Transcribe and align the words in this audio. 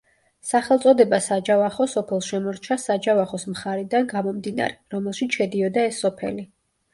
სახელწოდება 0.51 1.17
საჯავახო 1.25 1.85
სოფელს 1.91 2.29
შემორჩა 2.31 2.77
საჯავახოს 2.85 3.45
მხარიდან 3.51 4.09
გამომდინარე, 4.15 4.75
რომელშიც 4.97 5.39
შედიოდა 5.43 5.85
ეს 5.93 6.03
სოფელი. 6.07 6.49